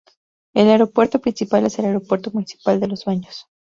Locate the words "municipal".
2.31-2.79